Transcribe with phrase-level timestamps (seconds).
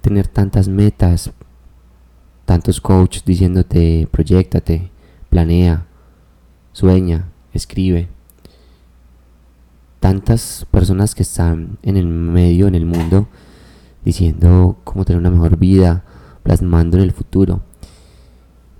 [0.00, 1.32] tener tantas metas,
[2.44, 4.90] tantos coaches diciéndote, proyectate,
[5.28, 5.86] planea,
[6.72, 8.08] sueña, escribe.
[10.00, 13.28] Tantas personas que están en el medio, en el mundo,
[14.04, 16.04] diciendo cómo tener una mejor vida,
[16.42, 17.62] plasmando en el futuro.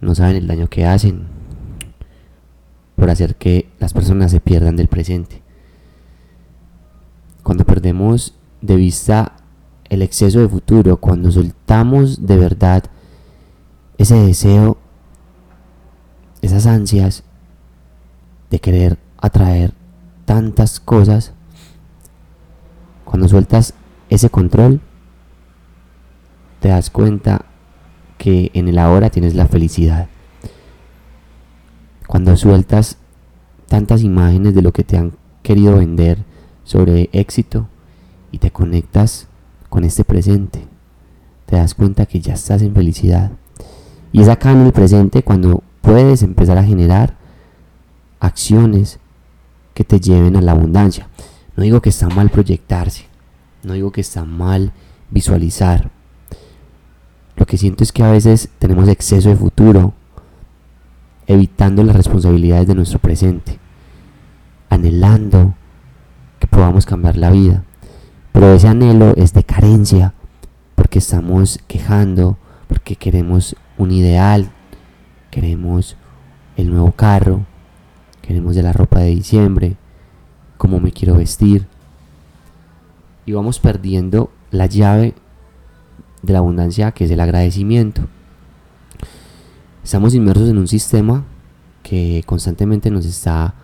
[0.01, 1.27] No saben el daño que hacen
[2.97, 5.43] por hacer que las personas se pierdan del presente.
[7.43, 9.37] Cuando perdemos de vista
[9.91, 12.85] el exceso de futuro, cuando soltamos de verdad
[13.99, 14.79] ese deseo,
[16.41, 17.25] esas ansias
[18.49, 19.75] de querer atraer
[20.25, 21.35] tantas cosas,
[23.05, 23.75] cuando sueltas
[24.09, 24.81] ese control,
[26.61, 27.45] te das cuenta
[28.17, 30.09] que en el ahora tienes la felicidad.
[32.07, 32.97] Cuando sueltas
[33.67, 35.13] tantas imágenes de lo que te han
[35.43, 36.19] querido vender
[36.65, 37.67] sobre éxito
[38.31, 39.27] y te conectas
[39.71, 40.67] con este presente,
[41.47, 43.31] te das cuenta que ya estás en felicidad.
[44.13, 47.17] Y es acá en el presente cuando puedes empezar a generar
[48.19, 48.99] acciones
[49.73, 51.09] que te lleven a la abundancia.
[51.57, 53.07] No digo que está mal proyectarse,
[53.63, 54.73] no digo que está mal
[55.11, 55.91] visualizar.
[57.37, 59.95] Lo que siento es que a veces tenemos exceso de futuro,
[61.27, 63.59] evitando las responsabilidades de nuestro presente,
[64.69, 65.55] anhelando
[66.39, 67.65] que podamos cambiar la vida.
[68.33, 70.15] Pero ese anhelo es de carencia,
[70.75, 74.51] porque estamos quejando, porque queremos un ideal,
[75.31, 75.97] queremos
[76.57, 77.45] el nuevo carro,
[78.23, 79.77] queremos de la ropa de diciembre,
[80.57, 81.67] cómo me quiero vestir.
[83.27, 85.15] Y vamos perdiendo la llave
[86.23, 88.03] de la abundancia que es el agradecimiento.
[89.83, 91.25] Estamos inmersos en un sistema
[91.83, 93.55] que constantemente nos está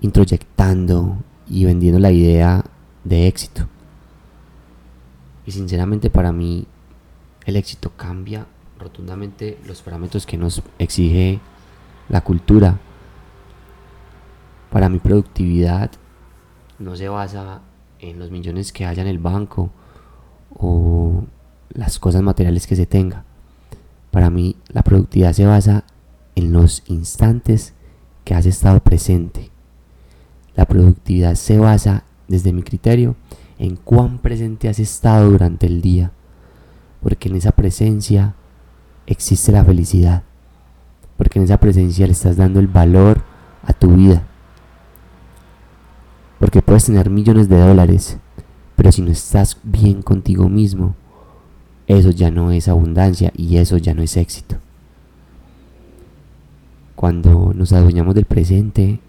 [0.00, 2.64] introyectando y vendiendo la idea
[3.04, 3.68] de éxito.
[5.46, 6.66] Y sinceramente para mí
[7.46, 8.46] el éxito cambia
[8.78, 11.40] rotundamente los parámetros que nos exige
[12.08, 12.78] la cultura.
[14.70, 15.90] Para mi productividad
[16.78, 17.62] no se basa
[17.98, 19.70] en los millones que haya en el banco
[20.50, 21.24] o
[21.70, 23.24] las cosas materiales que se tenga.
[24.10, 25.84] Para mí la productividad se basa
[26.34, 27.74] en los instantes
[28.24, 29.50] que has estado presente.
[30.54, 33.16] La productividad se basa, desde mi criterio,
[33.58, 36.12] en cuán presente has estado durante el día.
[37.02, 38.34] Porque en esa presencia
[39.06, 40.22] existe la felicidad.
[41.16, 43.22] Porque en esa presencia le estás dando el valor
[43.64, 44.22] a tu vida.
[46.38, 48.18] Porque puedes tener millones de dólares,
[48.76, 50.94] pero si no estás bien contigo mismo,
[51.88, 54.56] eso ya no es abundancia y eso ya no es éxito.
[56.94, 59.00] Cuando nos adueñamos del presente,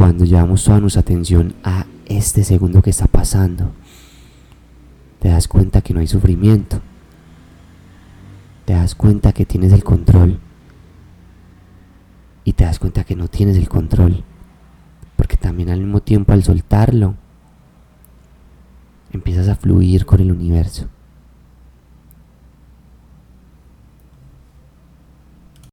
[0.00, 3.70] cuando llevamos toda nuestra atención a este segundo que está pasando,
[5.18, 6.80] te das cuenta que no hay sufrimiento,
[8.64, 10.40] te das cuenta que tienes el control.
[12.44, 14.24] Y te das cuenta que no tienes el control,
[15.16, 17.16] porque también al mismo tiempo al soltarlo,
[19.12, 20.86] empiezas a fluir con el universo.